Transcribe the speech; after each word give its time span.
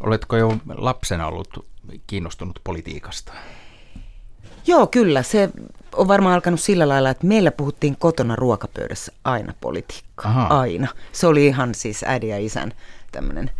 Oletko 0.00 0.36
jo 0.36 0.56
lapsena 0.76 1.26
ollut 1.26 1.66
kiinnostunut 2.06 2.60
politiikasta? 2.64 3.32
Joo, 4.66 4.86
kyllä. 4.86 5.22
Se 5.22 5.50
on 5.96 6.08
varmaan 6.08 6.34
alkanut 6.34 6.60
sillä 6.60 6.88
lailla, 6.88 7.10
että 7.10 7.26
meillä 7.26 7.50
puhuttiin 7.50 7.96
kotona 7.96 8.36
ruokapöydässä 8.36 9.12
aina 9.24 9.54
politiikkaa. 9.60 10.30
Aha. 10.30 10.60
Aina. 10.60 10.88
Se 11.12 11.26
oli 11.26 11.46
ihan 11.46 11.74
siis 11.74 12.04
äidin 12.06 12.28
ja 12.28 12.38
isän 12.38 12.72
tämmöinen, 13.12 13.50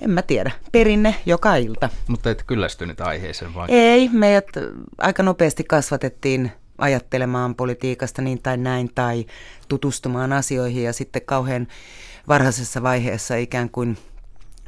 en 0.00 0.10
mä 0.10 0.22
tiedä, 0.22 0.50
perinne 0.72 1.14
joka 1.26 1.56
ilta. 1.56 1.88
Mutta 2.08 2.30
et 2.30 2.42
kyllästynyt 2.46 3.00
aiheeseen 3.00 3.54
vai? 3.54 3.66
Ei, 3.70 4.08
meidät 4.08 4.46
aika 4.98 5.22
nopeasti 5.22 5.64
kasvatettiin 5.64 6.52
ajattelemaan 6.78 7.54
politiikasta 7.54 8.22
niin 8.22 8.42
tai 8.42 8.56
näin 8.56 8.90
tai 8.94 9.26
tutustumaan 9.68 10.32
asioihin 10.32 10.84
ja 10.84 10.92
sitten 10.92 11.22
kauhean 11.22 11.66
varhaisessa 12.28 12.82
vaiheessa 12.82 13.36
ikään 13.36 13.70
kuin 13.70 13.98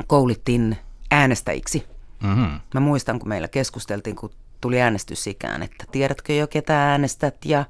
koulittiin 0.06 0.76
äänestäjiksi. 1.10 1.86
Mm-hmm. 2.22 2.60
Mä 2.74 2.80
muistan, 2.80 3.18
kun 3.18 3.28
meillä 3.28 3.48
keskusteltiin, 3.48 4.16
kun 4.16 4.30
tuli 4.60 4.80
äänestysikään, 4.80 5.62
että 5.62 5.84
tiedätkö 5.92 6.32
jo 6.32 6.46
ketä 6.46 6.90
äänestät 6.90 7.44
ja 7.44 7.64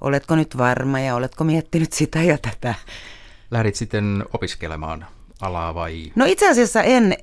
oletko 0.00 0.36
nyt 0.36 0.58
varma 0.58 1.00
ja 1.00 1.14
oletko 1.14 1.44
miettinyt 1.44 1.92
sitä 1.92 2.22
ja 2.22 2.38
tätä. 2.38 2.74
Lähdit 3.50 3.74
sitten 3.74 4.24
opiskelemaan 4.32 5.06
alaa 5.40 5.74
vai? 5.74 6.12
No 6.14 6.24
itse 6.24 6.50
asiassa 6.50 6.82
en 6.82 7.16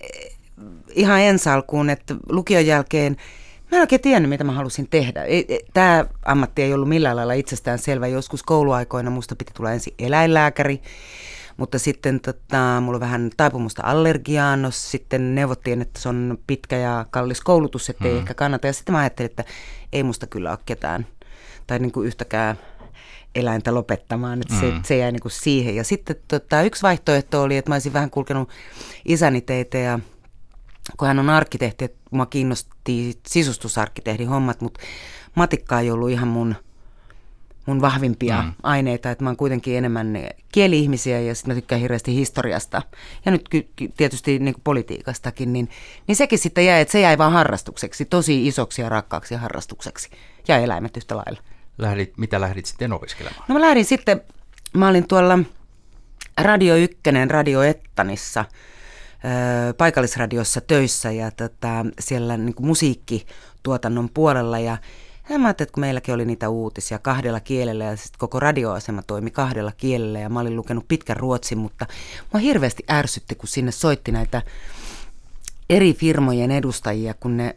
ihan 0.90 1.21
ensi 1.21 1.49
alkuun, 1.49 1.90
että 1.90 2.16
lukion 2.29 2.66
jälkeen 2.66 3.18
Mä 3.71 3.77
en 3.77 3.82
oikein 3.82 4.02
tiennyt, 4.02 4.29
mitä 4.29 4.43
mä 4.43 4.52
halusin 4.52 4.88
tehdä. 4.90 5.23
Tämä 5.73 6.05
ammatti 6.26 6.62
ei 6.62 6.73
ollut 6.73 6.90
millään 6.90 7.16
lailla 7.16 7.34
itsestään 7.34 7.79
selvä. 7.79 8.07
Joskus 8.07 8.43
kouluaikoina 8.43 9.09
musta 9.09 9.35
piti 9.35 9.54
tulla 9.54 9.71
ensin 9.71 9.93
eläinlääkäri, 9.99 10.82
mutta 11.58 11.80
sitten 11.80 12.20
tota, 12.20 12.82
mulla 12.82 12.96
on 12.96 13.02
vähän 13.02 13.30
taipumusta 13.38 13.82
allergiaan. 13.86 14.62
No, 14.62 14.72
sitten 14.72 15.36
neuvottiin, 15.36 15.82
että 15.82 16.00
se 16.00 16.10
on 16.10 16.38
pitkä 16.48 16.77
ja 16.77 17.05
kallis 17.12 17.41
koulutus, 17.41 17.90
että 17.90 18.05
ei 18.05 18.12
hmm. 18.12 18.20
ehkä 18.20 18.34
kannata. 18.34 18.68
Ja 18.68 18.74
sitten 18.74 18.93
mä 18.93 18.99
ajattelin, 18.99 19.30
että 19.30 19.43
ei 19.93 20.04
musta 20.04 20.27
kyllä 20.27 20.49
ole 20.49 20.60
ketään 20.66 21.08
tai 21.68 21.80
niin 21.80 21.91
kuin 21.91 22.08
yhtäkään 22.08 22.58
eläintä 23.35 23.74
lopettamaan, 23.74 24.41
että 24.41 24.55
se, 24.60 24.71
mm. 24.71 24.82
se 24.85 24.98
jäi 24.98 25.12
niin 25.12 25.21
kuin 25.21 25.32
siihen. 25.32 25.76
Ja 25.76 25.84
sitten 25.84 26.16
tota, 26.27 26.62
yksi 26.62 26.82
vaihtoehto 26.82 27.41
oli, 27.41 27.58
että 27.58 27.71
mä 27.71 27.76
olisin 27.76 27.93
vähän 27.93 28.10
kulkenut 28.10 28.49
isäni 29.05 29.41
teitä 29.41 29.77
ja 29.77 29.99
kun 30.98 31.08
hän 31.08 31.20
on 31.20 31.30
arkkitehti, 31.30 31.86
että 31.86 31.99
mua 32.12 32.26
kiinnosti 32.26 33.20
sisustusarkkitehdin 33.27 34.30
hommat, 34.30 34.62
mutta 34.62 34.80
matikka 35.36 35.80
ei 35.80 35.91
ollut 35.91 36.10
ihan 36.10 36.27
mun, 36.27 36.55
mun 37.65 37.81
vahvimpia 37.81 38.41
mm. 38.41 38.54
aineita, 38.63 39.12
että 39.12 39.23
mä 39.23 39.29
oon 39.29 39.37
kuitenkin 39.37 39.77
enemmän 39.77 40.17
kieli-ihmisiä 40.51 41.20
ja 41.20 41.35
sitten 41.35 41.51
mä 41.51 41.55
tykkään 41.55 41.81
hirveästi 41.81 42.15
historiasta 42.15 42.81
ja 43.26 43.31
nyt 43.31 43.49
tietysti 43.98 44.40
niin 44.40 44.53
kuin 44.53 44.63
politiikastakin, 44.63 45.53
niin, 45.53 45.70
niin 46.07 46.15
sekin 46.15 46.40
sitten 46.40 46.65
jäi, 46.65 46.81
että 46.81 46.91
se 46.91 46.99
jäi 46.99 47.18
vaan 47.18 47.31
harrastukseksi, 47.31 48.05
tosi 48.05 48.48
isoksi 48.48 48.81
ja 48.81 48.90
rakkaaksi 48.90 49.35
harrastukseksi 49.35 50.09
ja 50.48 50.57
eläimet 50.57 50.98
yhtä 50.98 51.18
lailla. 51.18 51.41
Lähdit, 51.77 52.18
mitä 52.18 52.41
lähdit 52.41 52.65
sitten 52.65 52.93
opiskelemaan? 52.93 53.45
No 53.48 53.55
mä 53.55 53.62
lähdin 53.62 53.85
sitten, 53.85 54.21
mä 54.73 54.87
olin 54.87 55.07
tuolla 55.07 55.40
Radio 56.37 56.75
Ykkönen 56.75 57.31
Radio 57.31 57.62
Ettanissa– 57.62 58.46
paikallisradiossa 59.77 60.62
töissä 60.62 61.12
ja 61.12 61.31
tota, 61.31 61.85
siellä 61.99 62.37
niin 62.37 62.55
kuin 62.55 62.68
musiikkituotannon 62.68 64.09
puolella 64.13 64.59
ja 64.59 64.78
ja 65.34 65.40
mä 65.40 65.47
ajattelin, 65.47 65.68
että 65.68 65.74
kun 65.74 65.81
meilläkin 65.81 66.13
oli 66.13 66.25
niitä 66.25 66.50
uutisia 66.50 67.00
kahdella 67.00 67.40
kielellä 67.40 67.84
ja 67.84 67.96
sitten 67.96 68.19
koko 68.19 68.40
radioasema 68.40 69.01
toimi 69.01 69.31
kahdella 69.31 69.72
kielellä 69.78 70.19
ja 70.19 70.29
mä 70.29 70.40
olin 70.40 70.56
lukenut 70.56 70.88
pitkän 70.88 71.18
ruotsin, 71.18 71.57
mutta 71.57 71.88
mua 72.34 72.40
hirveästi 72.40 72.84
ärsytti, 72.91 73.35
kun 73.35 73.47
sinne 73.47 73.72
soitti 73.72 74.12
näitä 74.12 74.41
eri 75.69 75.94
firmojen 75.94 76.52
edustajia, 76.52 77.13
kun 77.13 77.38
ne 77.38 77.56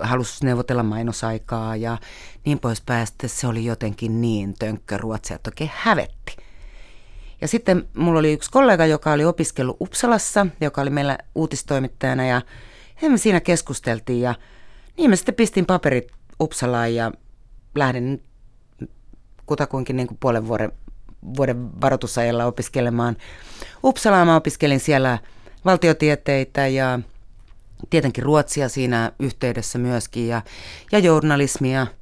halusi 0.00 0.44
neuvotella 0.44 0.82
mainosaikaa 0.82 1.76
ja 1.76 1.98
niin 2.44 2.58
poispäin. 2.58 3.06
Sitten 3.06 3.30
se 3.30 3.46
oli 3.46 3.64
jotenkin 3.64 4.20
niin 4.20 4.54
tönkkö 4.58 4.98
ruotsia, 4.98 5.36
että 5.36 5.48
oikein 5.48 5.70
hävetti. 5.74 6.36
Ja 7.40 7.48
sitten 7.48 7.88
mulla 7.96 8.18
oli 8.18 8.32
yksi 8.32 8.50
kollega, 8.50 8.86
joka 8.86 9.12
oli 9.12 9.24
opiskellut 9.24 9.76
Uppsalassa, 9.80 10.46
joka 10.60 10.80
oli 10.80 10.90
meillä 10.90 11.18
uutistoimittajana 11.34 12.26
ja 12.26 12.42
me 13.08 13.18
siinä 13.18 13.40
keskusteltiin 13.40 14.20
ja 14.20 14.34
niin 14.96 15.10
mä 15.10 15.16
sitten 15.16 15.34
pistin 15.34 15.66
paperit 15.66 16.12
Uppsalaan 16.44 16.94
ja 16.94 17.12
lähdin 17.74 18.22
kutakuinkin 19.46 19.96
niin 19.96 20.06
kuin 20.06 20.18
puolen 20.20 20.48
vuoden, 20.48 20.72
vuoden 21.36 21.80
varoitusajalla 21.80 22.44
opiskelemaan 22.44 23.16
Uppsalaan. 23.84 24.26
Mä 24.26 24.36
opiskelin 24.36 24.80
siellä 24.80 25.18
valtiotieteitä 25.64 26.66
ja 26.66 27.00
tietenkin 27.90 28.24
ruotsia 28.24 28.68
siinä 28.68 29.12
yhteydessä 29.18 29.78
myöskin 29.78 30.28
ja, 30.28 30.42
ja 30.92 30.98
journalismia– 30.98 31.86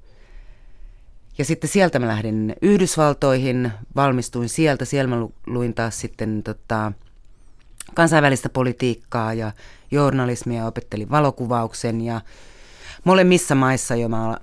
ja 1.38 1.44
sitten 1.44 1.70
sieltä 1.70 1.98
mä 1.98 2.08
lähdin 2.08 2.56
Yhdysvaltoihin, 2.62 3.72
valmistuin 3.96 4.48
sieltä. 4.48 4.84
Siellä 4.84 5.16
mä 5.16 5.28
luin 5.46 5.74
taas 5.74 6.00
sitten 6.00 6.42
tota, 6.42 6.92
kansainvälistä 7.94 8.48
politiikkaa 8.48 9.34
ja 9.34 9.52
journalismia, 9.90 10.66
opettelin 10.66 11.10
valokuvauksen 11.10 12.00
ja 12.00 12.20
molemmissa 13.04 13.54
maissa 13.54 13.96
jo 13.96 14.08
mä 14.08 14.38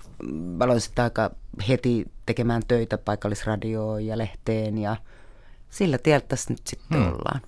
aloin 0.60 0.82
sitten 0.82 1.04
aika 1.04 1.32
heti 1.70 2.06
tekemään 2.26 2.62
töitä 2.68 2.98
paikallisradioon 2.98 4.06
ja 4.06 4.18
lehteen 4.18 4.78
ja 4.78 4.96
sillä 5.70 5.98
tiellä 5.98 6.26
tässä 6.28 6.54
nyt 6.54 6.68
sitten 6.68 7.00
hmm. 7.00 7.08
ollaan. 7.08 7.42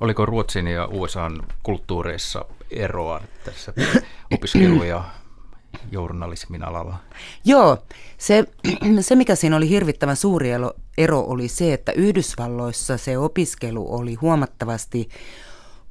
Oliko 0.00 0.26
Ruotsin 0.26 0.66
ja 0.66 0.88
USAn 0.92 1.42
kulttuureissa 1.62 2.44
eroa 2.70 3.20
tässä 3.44 3.72
opiskelu- 4.34 4.84
ja 4.84 5.04
journalismin 5.90 6.64
alalla? 6.64 6.96
Joo, 7.44 7.78
se, 8.18 8.44
se 9.00 9.14
mikä 9.14 9.34
siinä 9.34 9.56
oli 9.56 9.68
hirvittävän 9.68 10.16
suuri 10.16 10.50
ero 10.98 11.20
oli 11.20 11.48
se, 11.48 11.72
että 11.72 11.92
Yhdysvalloissa 11.92 12.96
se 12.96 13.18
opiskelu 13.18 13.94
oli 13.94 14.14
huomattavasti 14.14 15.08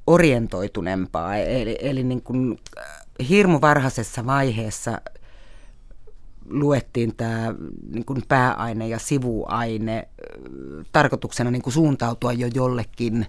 orientoituneempaa, 0.08 1.36
eli, 1.36 1.78
eli 1.82 2.04
niin 2.04 2.22
kuin 2.22 2.60
äh, 2.78 3.05
hirmu 3.30 3.62
varhaisessa 3.62 4.26
vaiheessa 4.26 5.02
luettiin 6.50 7.16
tämä 7.16 7.56
niin 7.92 8.06
kuin 8.06 8.24
pääaine 8.28 8.88
ja 8.88 9.00
sivuaine 9.00 10.08
tarkoituksena 10.92 11.52
niin 11.52 11.62
kuin 11.62 11.74
suuntautua 11.74 12.34
jo 12.34 12.48
jollekin 12.54 13.26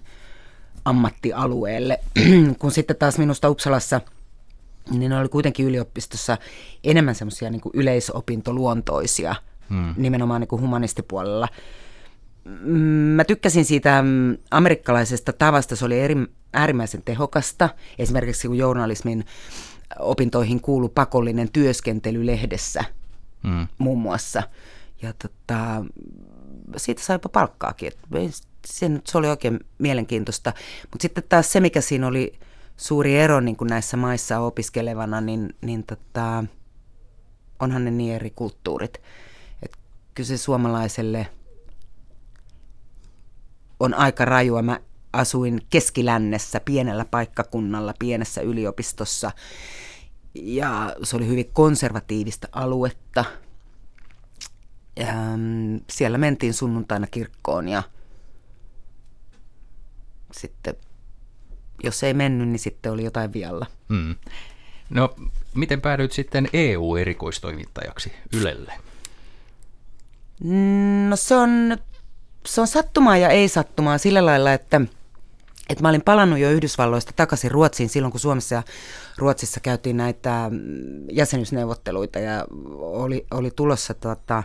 ammattialueelle, 0.85 1.99
kun 2.59 2.71
sitten 2.71 2.95
taas 2.95 3.17
minusta 3.17 3.49
Uppsalassa– 3.49 4.01
niin 4.91 5.09
ne 5.09 5.19
oli 5.19 5.29
kuitenkin 5.29 5.65
yliopistossa 5.65 6.37
enemmän 6.83 7.15
semmoisia 7.15 7.49
niin 7.49 7.61
yleisopintoluontoisia, 7.73 9.35
hmm. 9.69 9.93
nimenomaan 9.97 10.41
niin 10.41 10.47
kuin 10.47 10.61
humanistipuolella. 10.61 11.47
Mm, 12.61 12.79
mä 13.15 13.23
tykkäsin 13.23 13.65
siitä 13.65 14.01
mm, 14.01 14.37
amerikkalaisesta 14.51 15.33
tavasta, 15.33 15.75
se 15.75 15.85
oli 15.85 15.99
eri, 15.99 16.15
äärimmäisen 16.53 17.01
tehokasta. 17.05 17.69
Esimerkiksi 17.99 18.47
kun 18.47 18.57
journalismin 18.57 19.25
opintoihin 19.99 20.61
kuului 20.61 20.89
pakollinen 20.89 21.51
työskentely 21.51 22.25
lehdessä 22.25 22.83
hmm. 23.43 23.67
muun 23.77 23.99
muassa. 23.99 24.43
Ja 25.01 25.13
tota, 25.13 25.85
siitä 26.77 27.01
sai 27.01 27.15
jopa 27.15 27.29
palkkaakin. 27.29 27.91
Se, 28.65 28.89
se 29.05 29.17
oli 29.17 29.27
oikein 29.27 29.59
mielenkiintoista. 29.77 30.53
Mutta 30.91 31.01
sitten 31.01 31.23
taas 31.29 31.51
se, 31.51 31.59
mikä 31.59 31.81
siinä 31.81 32.07
oli 32.07 32.39
suuri 32.77 33.17
ero 33.19 33.39
niin 33.39 33.55
kuin 33.55 33.67
näissä 33.67 33.97
maissa 33.97 34.39
opiskelevana, 34.39 35.21
niin, 35.21 35.55
niin 35.61 35.83
tota, 35.83 36.43
onhan 37.59 37.85
ne 37.85 37.91
niin 37.91 38.15
eri 38.15 38.29
kulttuurit. 38.29 39.01
Et 39.63 39.77
kyllä 40.13 40.27
se 40.27 40.37
suomalaiselle 40.37 41.27
on 43.79 43.93
aika 43.93 44.25
rajua. 44.25 44.61
Mä 44.61 44.79
asuin 45.13 45.61
keskilännessä, 45.69 46.59
pienellä 46.59 47.05
paikkakunnalla, 47.05 47.93
pienessä 47.99 48.41
yliopistossa. 48.41 49.31
Ja 50.35 50.95
se 51.03 51.15
oli 51.15 51.27
hyvin 51.27 51.49
konservatiivista 51.53 52.47
aluetta. 52.51 53.25
Mm, 54.99 55.81
siellä 55.89 56.17
mentiin 56.17 56.53
sunnuntaina 56.53 57.07
kirkkoon 57.07 57.67
ja 57.69 57.83
sitten 60.31 60.75
jos 61.83 62.03
ei 62.03 62.13
mennyt, 62.13 62.47
niin 62.47 62.59
sitten 62.59 62.91
oli 62.91 63.03
jotain 63.03 63.33
vialla. 63.33 63.65
Hmm. 63.89 64.15
No, 64.89 65.15
miten 65.53 65.81
päädyit 65.81 66.11
sitten 66.11 66.49
EU-erikoistoimittajaksi 66.53 68.11
Ylelle? 68.33 68.73
No 71.09 71.15
se 71.15 71.35
on, 71.35 71.77
se 72.45 72.61
on 72.61 72.67
sattumaa 72.67 73.17
ja 73.17 73.29
ei 73.29 73.47
sattumaa 73.47 73.97
sillä 73.97 74.25
lailla, 74.25 74.53
että, 74.53 74.81
että 75.69 75.81
mä 75.81 75.89
olin 75.89 76.01
palannut 76.01 76.39
jo 76.39 76.51
Yhdysvalloista 76.51 77.11
takaisin 77.15 77.51
Ruotsiin 77.51 77.89
silloin, 77.89 78.11
kun 78.11 78.19
Suomessa 78.19 78.55
ja 78.55 78.63
Ruotsissa 79.17 79.59
käytiin 79.59 79.97
näitä 79.97 80.51
jäsenyysneuvotteluita 81.11 82.19
ja 82.19 82.45
oli, 82.77 83.25
oli 83.31 83.51
tulossa 83.51 83.93
tuota, 83.93 84.43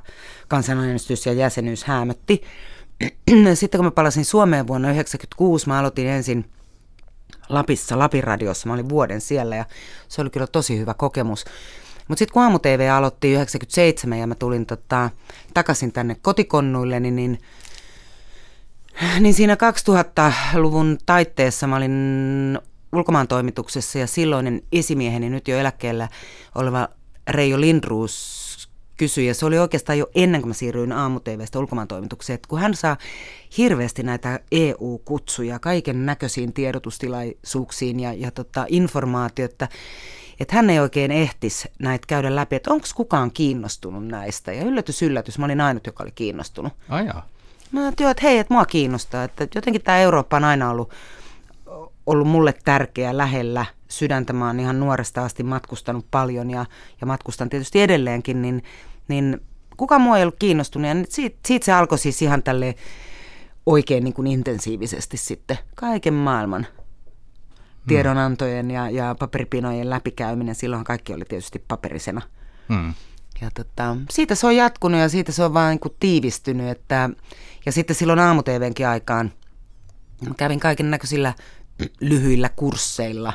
kansanäänestys 0.49 1.27
ja 1.27 1.33
jäsenyys 1.33 1.85
häämötti. 1.85 2.43
Sitten 3.55 3.79
kun 3.79 3.85
mä 3.85 3.91
palasin 3.91 4.25
Suomeen 4.25 4.67
vuonna 4.67 4.89
1996, 4.89 5.69
mä 5.69 5.79
aloitin 5.79 6.07
ensin– 6.07 6.45
Lapissa, 7.49 7.99
Lapin 7.99 8.25
radiossa. 8.25 8.67
Mä 8.69 8.75
olin 8.75 8.89
vuoden 8.89 9.21
siellä 9.21 9.57
ja 9.57 9.65
se 10.09 10.21
oli 10.21 10.31
kyllä 10.31 10.47
tosi 10.47 10.79
hyvä 10.79 10.95
kokemus. 10.95 11.45
Mutta 12.09 12.19
sitten 12.19 12.33
kun 12.33 12.43
aamu-TV 12.43 12.91
aloitti 12.93 13.33
97 13.33 14.19
ja 14.19 14.27
mä 14.27 14.35
tulin 14.35 14.67
tota, 14.67 15.11
takaisin 15.55 15.93
tänne 15.93 16.17
kotikonnuille, 16.23 17.01
niin, 17.01 17.39
niin, 19.21 19.35
siinä 19.35 19.55
2000-luvun 19.55 20.99
taitteessa 21.07 21.67
mä 21.67 21.77
olin 21.77 22.59
ulkomaan 22.93 23.29
toimituksessa 23.29 23.99
ja 23.99 24.07
silloinen 24.07 24.63
esimieheni 24.73 25.31
nyt 25.31 25.49
jo 25.49 25.59
eläkkeellä 25.59 26.09
oleva 26.55 26.89
Reijo 27.29 27.61
Lindruus 27.61 28.43
kysyi, 28.97 29.27
ja 29.27 29.35
se 29.35 29.47
oli 29.47 29.59
oikeastaan 29.59 29.99
jo 29.99 30.07
ennen 30.15 30.41
kuin 30.41 30.49
mä 30.49 30.55
siirryin 30.55 30.93
aamu 30.93 31.21
ulkomaan 31.57 31.89
toimitukseen, 31.89 32.35
että 32.35 32.49
kun 32.49 32.59
hän 32.59 32.75
saa 32.75 32.97
hirveästi 33.59 34.03
näitä 34.03 34.41
EU-kutsuja 34.53 35.59
kaiken 35.59 36.07
näköisiin 36.07 36.53
tiedotustilaisuuksiin 36.53 38.01
ja, 38.01 38.13
ja 38.13 38.31
tota, 38.31 38.67
informaatiota, 38.69 39.69
että 40.41 40.57
hän 40.57 40.71
ei 40.71 40.81
oikein 40.81 41.11
ehtisi 41.11 41.69
näitä 41.79 42.07
käydä 42.07 42.37
läpi, 42.37 42.57
että 42.57 42.71
onko 42.71 42.87
kukaan 42.95 43.31
kiinnostunut 43.31 44.07
näistä. 44.07 44.53
Ja 44.53 44.65
yllätys, 44.65 45.03
yllätys, 45.03 45.39
mä 45.39 45.45
olin 45.45 45.61
ainut, 45.61 45.87
joka 45.87 46.03
oli 46.03 46.13
kiinnostunut. 46.15 46.73
Ajaa. 46.89 47.29
Mä 47.73 47.81
ajattelin, 47.81 48.11
että 48.11 48.23
hei, 48.23 48.39
että 48.39 48.55
mua 48.55 48.65
kiinnostaa, 48.65 49.25
että 49.25 49.47
jotenkin 49.55 49.83
tämä 49.83 49.99
Eurooppa 49.99 50.37
on 50.37 50.45
aina 50.45 50.71
ollut, 50.71 50.91
ollut 52.07 52.29
mulle 52.29 52.55
tärkeä, 52.65 53.17
lähellä 53.17 53.67
sydäntä. 53.89 54.33
Mä 54.33 54.47
oon 54.47 54.61
ihan 54.61 54.81
nuoresta 54.81 55.25
asti 55.25 55.43
matkustanut 55.43 56.07
paljon 56.11 56.51
ja, 56.51 56.67
ja 57.01 57.07
matkustan 57.07 57.49
tietysti 57.49 57.81
edelleenkin, 57.81 58.43
niin, 58.43 58.65
niin 59.09 59.41
kuka 59.77 59.99
mua 59.99 60.17
ei 60.17 60.23
ollut 60.23 60.39
kiinnostunut. 60.39 60.89
Ja 60.89 60.95
siitä, 61.09 61.39
siitä 61.47 61.65
se 61.65 61.73
alkoi 61.73 61.99
siis 61.99 62.23
ihan 62.23 62.43
tälle 62.43 62.75
oikein 63.67 64.05
niin 64.05 64.15
kuin 64.15 64.27
intensiivisesti 64.27 65.17
sitten 65.17 65.59
kaiken 65.75 66.15
maailman 66.15 66.67
hmm. 66.73 67.89
tiedonantojen 67.89 68.71
ja, 68.71 68.91
ja 68.91 69.15
paperipinojen 69.19 69.91
läpikäyminen. 69.91 70.55
Silloin 70.55 70.85
kaikki 70.85 71.15
oli 71.15 71.25
tietysti 71.29 71.65
paperisena. 71.69 72.23
Hmm. 72.69 72.95
Ja 73.43 73.51
tota, 73.55 73.97
siitä 74.11 74.35
se 74.35 74.47
on 74.47 74.57
jatkunut 74.57 75.01
ja 75.01 75.09
siitä 75.09 75.33
se 75.33 75.45
on 75.45 75.55
vaan 75.55 75.79
niin 75.83 75.97
tiivistynyt. 76.01 76.69
Että, 76.69 77.11
ja 77.67 77.73
sitten 77.73 77.97
silloin 77.97 78.19
aamu 78.19 78.43
aikaan 78.89 79.33
mä 80.29 80.35
kävin 80.37 80.61
kaiken 80.61 80.91
näköisillä 80.91 81.35
lyhyillä 82.01 82.51
kursseilla, 82.57 83.33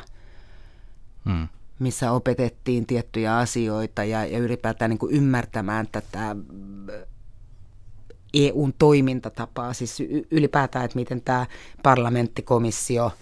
hmm. 1.24 1.48
missä 1.78 2.12
opetettiin 2.12 2.86
tiettyjä 2.86 3.36
asioita 3.36 4.04
ja, 4.04 4.26
ja 4.26 4.38
ylipäätään 4.38 4.90
niin 4.90 5.10
ymmärtämään 5.10 5.88
tätä 5.92 6.36
EUn 8.34 8.72
toimintatapaa, 8.78 9.72
siis 9.72 9.98
ylipäätään, 10.30 10.84
että 10.84 10.98
miten 10.98 11.22
tämä 11.22 11.46
parlamenttikomissio, 11.82 13.12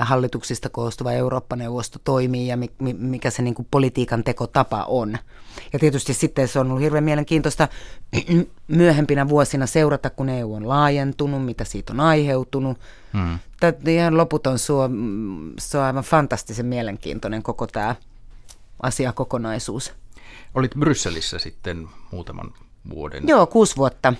hallituksista 0.00 0.68
koostuva 0.68 1.12
Eurooppa-neuvosto 1.12 1.98
toimii 2.04 2.48
ja 2.48 2.58
mikä 2.98 3.30
se 3.30 3.42
niin 3.42 3.54
kuin 3.54 3.68
politiikan 3.70 4.24
tekotapa 4.24 4.84
on. 4.84 5.18
Ja 5.72 5.78
tietysti 5.78 6.14
sitten 6.14 6.48
se 6.48 6.58
on 6.58 6.66
ollut 6.66 6.82
hirveän 6.82 7.04
mielenkiintoista 7.04 7.68
myöhempinä 8.68 9.28
vuosina 9.28 9.66
seurata, 9.66 10.10
kun 10.10 10.28
EU 10.28 10.54
on 10.54 10.68
laajentunut, 10.68 11.44
mitä 11.44 11.64
siitä 11.64 11.92
on 11.92 12.00
aiheutunut. 12.00 12.78
Hmm. 13.12 13.38
Tämä 13.60 13.72
ihan 13.86 14.16
loputon, 14.16 14.58
se 14.58 14.72
on, 14.72 15.54
se 15.58 15.78
on 15.78 15.84
aivan 15.84 16.04
fantastisen 16.04 16.66
mielenkiintoinen 16.66 17.42
koko 17.42 17.66
tämä 17.66 17.94
asiakokonaisuus. 18.82 19.92
Olit 20.54 20.74
Brysselissä 20.78 21.38
sitten 21.38 21.88
muutaman 22.12 22.54
vuoden. 22.90 23.28
Joo, 23.28 23.46
kuusi 23.46 23.76
vuotta. 23.76 24.14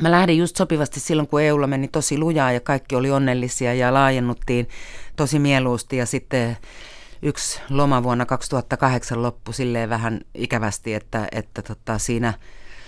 Mä 0.00 0.10
lähdin 0.10 0.38
just 0.38 0.56
sopivasti 0.56 1.00
silloin, 1.00 1.28
kun 1.28 1.42
EUlla 1.42 1.66
meni 1.66 1.88
tosi 1.88 2.18
lujaa 2.18 2.52
ja 2.52 2.60
kaikki 2.60 2.96
oli 2.96 3.10
onnellisia 3.10 3.74
ja 3.74 3.94
laajennuttiin 3.94 4.68
tosi 5.16 5.38
mieluusti 5.38 5.96
ja 5.96 6.06
sitten 6.06 6.56
yksi 7.22 7.60
loma 7.70 8.02
vuonna 8.02 8.26
2008 8.26 9.22
loppui 9.22 9.54
silleen 9.54 9.90
vähän 9.90 10.20
ikävästi, 10.34 10.94
että, 10.94 11.28
että 11.32 11.62
tota, 11.62 11.98
siinä 11.98 12.34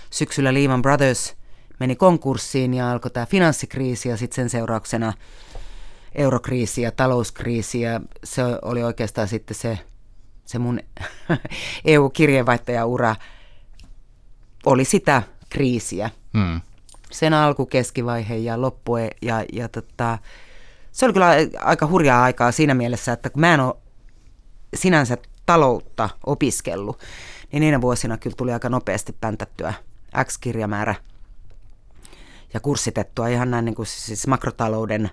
syksyllä 0.09 0.53
Lehman 0.53 0.81
Brothers 0.81 1.35
meni 1.79 1.95
konkurssiin 1.95 2.73
ja 2.73 2.91
alkoi 2.91 3.11
tämä 3.11 3.25
finanssikriisi 3.25 4.09
ja 4.09 4.17
sitten 4.17 4.35
sen 4.35 4.49
seurauksena 4.49 5.13
eurokriisi 6.15 6.81
ja 6.81 6.91
talouskriisi 6.91 7.81
ja 7.81 8.01
se 8.23 8.41
oli 8.61 8.83
oikeastaan 8.83 9.27
sitten 9.27 9.55
se, 9.55 9.79
se 10.45 10.59
mun 10.59 10.79
EU-kirjeenvaihtajaura 11.85 13.15
oli 14.65 14.85
sitä 14.85 15.23
kriisiä. 15.49 16.09
Hmm. 16.33 16.61
Sen 17.15 17.33
alku, 17.33 17.65
keskivaihe 17.65 18.35
ja 18.35 18.61
loppu 18.61 18.97
ja, 18.97 19.45
ja 19.53 19.69
tota, 19.69 20.17
se 20.91 21.05
oli 21.05 21.13
kyllä 21.13 21.29
aika 21.59 21.87
hurjaa 21.87 22.23
aikaa 22.23 22.51
siinä 22.51 22.73
mielessä, 22.73 23.13
että 23.13 23.29
kun 23.29 23.39
mä 23.39 23.53
en 23.53 23.59
ole 23.59 23.75
sinänsä 24.73 25.17
taloutta 25.45 26.09
opiskellut, 26.25 26.99
niin 27.51 27.61
niinä 27.61 27.81
vuosina 27.81 28.17
kyllä 28.17 28.35
tuli 28.35 28.53
aika 28.53 28.69
nopeasti 28.69 29.15
päntättyä 29.21 29.73
X-kirjamäärä 30.23 30.95
ja 32.53 32.59
kurssitettua 32.59 33.27
ihan 33.27 33.51
näin 33.51 33.65
niin 33.65 33.75
kuin 33.75 33.85
siis 33.85 34.27
makrotalouden 34.27 35.09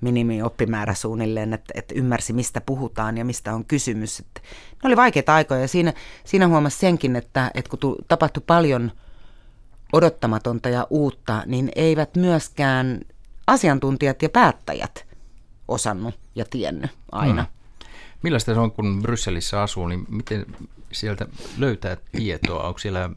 minimioppimäärä 0.00 0.94
suunnilleen, 0.94 1.52
että, 1.52 1.72
että 1.76 1.94
ymmärsi 1.94 2.32
mistä 2.32 2.60
puhutaan 2.60 3.18
ja 3.18 3.24
mistä 3.24 3.54
on 3.54 3.64
kysymys. 3.64 4.20
Että 4.20 4.40
ne 4.82 4.86
oli 4.86 4.96
vaikeita 4.96 5.34
aikoja 5.34 5.60
ja 5.60 5.68
siinä, 5.68 5.92
siinä 6.24 6.48
huomasi 6.48 6.78
senkin, 6.78 7.16
että, 7.16 7.50
että 7.54 7.76
kun 7.76 7.96
tapahtui 8.08 8.42
paljon 8.46 8.92
odottamatonta 9.92 10.68
ja 10.68 10.86
uutta, 10.90 11.42
niin 11.46 11.70
eivät 11.76 12.16
myöskään 12.16 13.00
asiantuntijat 13.46 14.22
ja 14.22 14.28
päättäjät 14.28 15.06
osannut 15.68 16.18
ja 16.34 16.44
tiennyt 16.50 16.90
aina. 17.12 17.42
Hmm. 17.42 17.88
Millaista 18.22 18.54
se 18.54 18.60
on, 18.60 18.72
kun 18.72 19.02
Brysselissä 19.02 19.62
asuu, 19.62 19.86
niin 19.86 20.06
miten 20.08 20.46
sieltä 20.92 21.26
löytää 21.58 21.96
tietoa? 22.12 22.66
Onko 22.66 22.78
siellä 22.78 23.10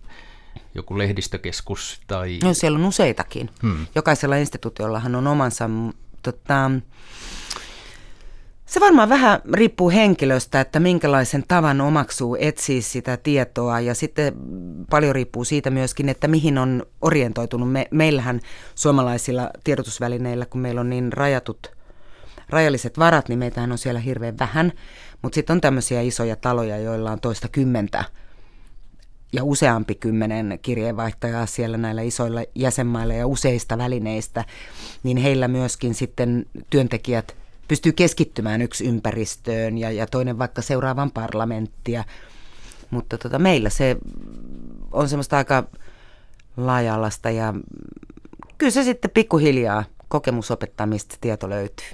joku 0.76 0.98
lehdistökeskus? 0.98 2.02
Tai... 2.08 2.40
No 2.44 2.54
siellä 2.54 2.80
on 2.80 2.86
useitakin. 2.86 3.50
Hmm. 3.62 3.88
Jokaisella 3.96 4.36
instituutiollahan 4.36 5.16
on 5.16 5.28
omansa. 5.28 5.70
Tota, 6.24 6.72
se 8.72 8.80
varmaan 8.80 9.10
vähän 9.10 9.42
riippuu 9.54 9.90
henkilöstä, 9.90 10.62
että 10.62 10.80
minkälaisen 10.80 11.44
tavan 11.48 11.82
omaksuu 11.82 12.38
etsiä 12.40 12.82
sitä 12.82 13.18
tietoa 13.18 13.80
ja 13.80 13.96
sitten 13.96 14.34
paljon 14.90 15.16
riippuu 15.16 15.44
siitä 15.44 15.70
myöskin, 15.70 16.10
että 16.10 16.28
mihin 16.28 16.58
on 16.58 16.86
orientoitunut. 17.02 17.72
Me, 17.72 17.88
meillähän 17.92 18.40
suomalaisilla 18.76 19.50
tiedotusvälineillä, 19.64 20.46
kun 20.46 20.62
meillä 20.62 20.82
on 20.82 20.90
niin 20.90 21.14
rajatut 21.14 21.72
rajalliset 22.50 23.00
varat, 23.00 23.30
niin 23.30 23.40
meitähän 23.40 23.72
on 23.72 23.78
siellä 23.78 24.00
hirveän 24.00 24.40
vähän. 24.40 24.72
Mutta 25.22 25.36
sitten 25.36 25.54
on 25.54 25.62
tämmöisiä 25.62 26.02
isoja 26.02 26.36
taloja, 26.36 26.78
joilla 26.78 27.12
on 27.12 27.20
toista 27.20 27.48
kymmentä 27.48 28.04
ja 29.34 29.44
useampi 29.44 29.96
kymmenen 29.96 30.60
kirjeenvaihtajaa 30.62 31.46
siellä 31.46 31.78
näillä 31.78 32.02
isoilla 32.02 32.42
jäsenmailla 32.56 33.14
ja 33.14 33.28
useista 33.28 33.78
välineistä, 33.78 34.46
niin 35.04 35.18
heillä 35.18 35.48
myöskin 35.48 35.94
sitten 35.94 36.46
työntekijät 36.70 37.41
pystyy 37.72 37.92
keskittymään 37.92 38.62
yksi 38.62 38.86
ympäristöön 38.86 39.78
ja, 39.78 39.92
ja 39.92 40.08
toinen 40.08 40.40
vaikka 40.40 40.62
seuraavan 40.62 41.12
parlamenttia. 41.12 42.04
Mutta 42.90 43.18
tota, 43.18 43.40
meillä 43.40 43.70
se 43.70 43.98
on 44.92 45.10
semmoista 45.10 45.38
aika 45.38 45.64
laaja 46.58 47.00
ja 47.36 47.54
kyllä 48.58 48.72
se 48.72 48.84
sitten 48.84 49.12
pikkuhiljaa 49.12 49.84
kokemusopettamista 50.08 51.16
tieto 51.22 51.50
löytyy. 51.50 51.86